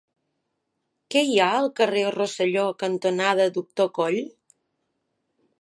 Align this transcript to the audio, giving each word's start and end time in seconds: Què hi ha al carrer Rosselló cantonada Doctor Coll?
Què 1.15 1.23
hi 1.27 1.35
ha 1.41 1.49
al 1.57 1.69
carrer 1.81 2.07
Rosselló 2.17 2.65
cantonada 2.85 3.49
Doctor 3.59 3.93
Coll? 3.99 4.21